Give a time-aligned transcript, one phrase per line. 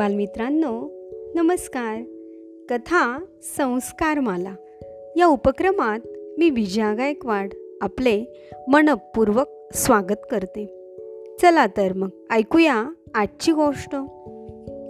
[0.00, 0.90] बालमित्रांनो
[1.34, 2.02] नमस्कार.
[2.68, 4.54] कथा संस्कारमाला.
[5.16, 5.98] या उपक्रमात
[6.38, 7.48] मी विजया गायकवाड
[7.80, 8.24] आपले
[8.68, 10.66] मनपूर्वक स्वागत करते.
[11.42, 12.84] चला तर मग ऐकूया
[13.14, 13.96] आजची गोष्ट.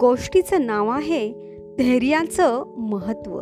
[0.00, 1.32] गोष्टीचं नाव आहे
[1.78, 3.40] धैर्याचं महत्त्व.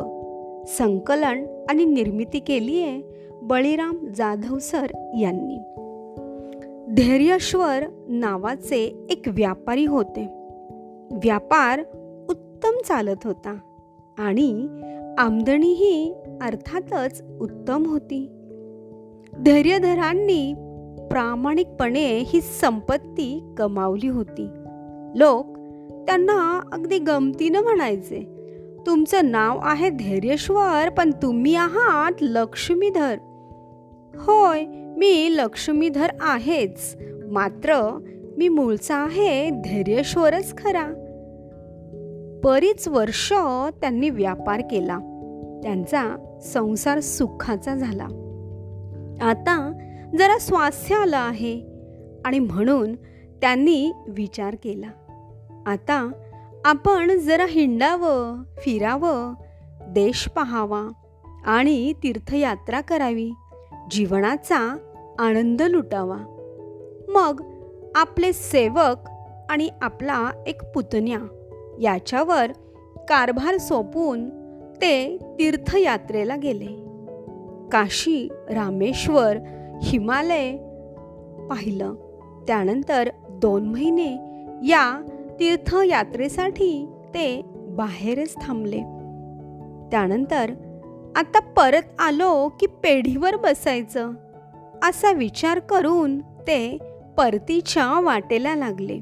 [0.67, 3.01] संकलन आणि निर्मिती केली आहे
[3.41, 4.87] बळीराम जाधव सर
[5.19, 5.57] यांनी.
[6.93, 10.42] धैर्यश्वर नावाचे एक व्यापारी होते.
[11.13, 11.79] व्यापार
[12.29, 13.57] उत्तम चालत होता
[14.17, 14.67] आणि
[15.17, 18.27] आमदनीही अर्थातच उत्तम होती.
[19.39, 20.53] धैर्यधरांनी
[21.11, 24.47] प्रामाणिकपणे ही संपत्ती कमावली होती.
[25.15, 25.45] लोक
[26.07, 28.27] त्यांना अगदी गमतीनं म्हणायचे
[28.85, 33.15] तुमचं नाव आहे धैर्यश्वर पण तुम्ही आहात लक्ष्मीधर.
[34.15, 34.63] होय
[34.97, 36.97] मी लक्ष्मीधर आहेच
[37.31, 37.99] मात्र
[38.37, 41.02] मी मूळचा आहे धैर्यश्वरच खरा.
[42.43, 43.33] बरीच वर्ष
[43.81, 44.97] त्यांनी व्यापार केला.
[45.63, 48.03] त्यांचा संसार सुखाचा झाला.
[49.21, 49.71] आता
[50.19, 51.61] जरा स्वास्थ्य आलं आहे
[52.25, 52.95] आणि म्हणून
[53.41, 54.87] त्यांनी विचार केला.
[55.65, 56.11] आता
[56.65, 59.33] आपण जरा हिंडावं फिरावं
[59.87, 60.87] देश पाहावा
[61.45, 63.31] आणि तीर्थयात्रा करावी.
[63.91, 64.77] जीवनाचा
[65.19, 66.17] आनंद लुटावा.
[67.07, 67.41] मग
[67.95, 69.09] आपले सेवक
[69.49, 71.19] आणि आपला एक पुतण्या
[71.81, 72.51] याच्यावर
[72.97, 74.29] कारभार सोपून
[74.81, 76.83] ते तीर्थयात्रेला गेले.
[77.71, 79.37] काशी रामेश्वर
[79.81, 80.51] हिमालय
[81.49, 81.93] पाहिलं.
[82.47, 84.13] त्यानंतर दोन महिने
[84.67, 85.01] या
[85.39, 88.79] तीर्थयात्रेसाठी ते बाहेरच थांबले.
[89.91, 90.51] त्यानंतर
[91.15, 94.09] आता परत आलो की पेढीवर बसायचं
[94.83, 96.77] असा विचार करून ते
[97.17, 98.99] परतीच्या वाटेला लागले.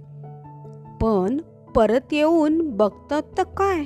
[1.02, 1.38] पण
[1.76, 3.84] परत येऊन बघतात तर काय?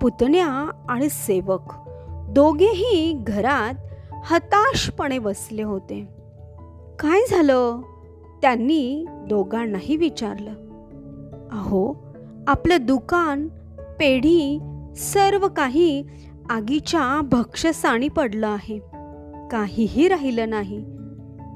[0.00, 1.72] पुतण्या आणि सेवक
[2.28, 3.74] दोघेही घरात
[4.12, 6.08] हताशपणे बसले होते.
[6.98, 7.80] काय झालं?
[8.42, 10.50] त्यांनी दोघांनाही विचारलं.
[11.52, 11.94] अहो
[12.46, 13.48] आपलं दुकान
[13.98, 14.60] पेढी
[14.96, 16.04] सर्व काही
[16.50, 18.78] आगीच्या भक्षसाणी पडलं आहे.
[19.50, 20.84] काहीही राहिलं नाही.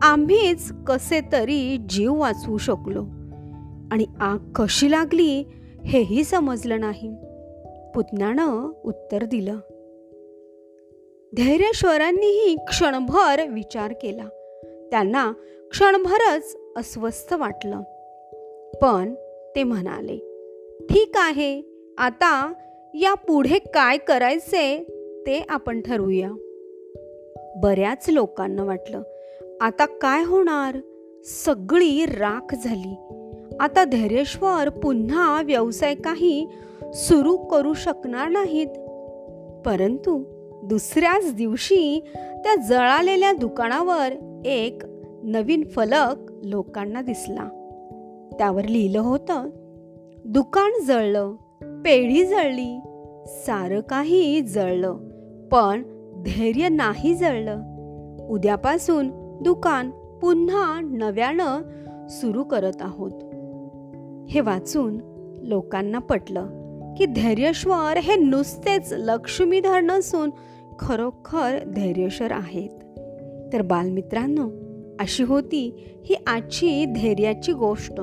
[0.03, 3.07] आम्हीच कसे तरी जीव वाचवू शकलो.
[3.91, 5.45] आणि आग कशी लागली
[5.85, 7.15] हेही समजलं नाही.
[7.95, 9.57] पुतण्यानं उत्तर दिलं.
[11.37, 14.25] धैर्यश्वरांनीही क्षणभर विचार केला.
[14.91, 15.33] त्यांना
[15.71, 17.81] क्षणभरच अस्वस्थ वाटलं.
[18.83, 19.15] पण
[19.57, 20.17] ते म्हणाले
[20.91, 21.63] ठीक आहे
[21.99, 22.53] आता
[22.95, 24.79] या पुढे काय करायचे
[25.27, 26.31] ते आपण ठरवूया.
[27.57, 29.03] बऱ्याच लोकांना वाटलं
[29.61, 30.77] आता काय होणार?
[31.25, 32.97] सगळी राख झाली.
[33.61, 36.47] आता धैर्यश्वर पुन्हा व्यवसाय काही
[36.95, 38.67] सुरू करू शकणार नाहीत.
[39.67, 40.25] परंतु
[40.63, 42.05] दुसऱ्याच दिवशी
[42.45, 44.83] त्या जळालेल्या दुकानावर एक
[45.23, 47.45] नवीन फलक लोकांना दिसला.
[48.39, 49.51] त्यावर लिहिलं होतं
[50.25, 51.33] दुकान जळलं
[51.63, 52.81] पेढी जळली
[53.27, 54.97] सारं काही जळलं
[55.53, 55.83] पण
[56.27, 57.61] धैर्य नाही जळलं.
[58.29, 59.11] उद्यापासून
[59.43, 61.63] दुकान पुन्हा नव्यानं
[62.09, 63.13] सुरू करत आहोत.
[64.31, 64.99] हे वाचून
[65.43, 66.47] लोकांना पटलं
[66.95, 70.31] की धैर्यश्वर हे नुसतेच लक्ष्मीधर नसून
[70.79, 72.69] खरोखर धैर्यश्वर आहेत.
[73.53, 74.51] तर बालमित्रांनो
[75.01, 78.01] अशी होती ही आजची धैर्याची गोष्ट.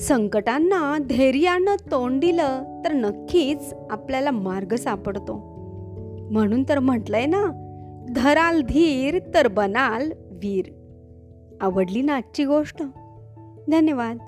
[0.00, 5.34] संकटांना धैर्यानं तोंड दिलं तर नक्कीच आपल्याला मार्ग सापडतो.
[6.30, 7.44] म्हणून तर म्हटलंय ना
[8.16, 10.66] धराल धीर तर बनाल वीर.
[11.60, 12.82] आवडली ना आजची गोष्ट?
[13.70, 14.18] धन्यवाद.